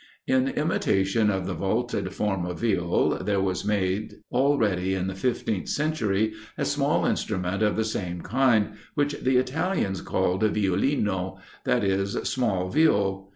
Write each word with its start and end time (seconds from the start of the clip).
In 0.25 0.47
imitation 0.47 1.29
of 1.29 1.45
the 1.45 1.53
vaulted 1.53 2.11
form 2.11 2.43
of 2.43 2.61
Viol, 2.61 3.19
there 3.23 3.39
was 3.39 3.63
made, 3.63 4.15
already 4.31 4.95
in 4.95 5.05
the 5.05 5.13
fifteenth 5.13 5.69
century, 5.69 6.33
a 6.57 6.65
small 6.65 7.05
instrument 7.05 7.61
of 7.61 7.75
the 7.75 7.85
same 7.85 8.21
kind, 8.21 8.69
which 8.95 9.13
the 9.21 9.37
Italians 9.37 10.01
called 10.01 10.41
Violino, 10.41 11.37
that 11.65 11.83
is, 11.83 12.13
small 12.27 12.69
Viol. 12.69 13.29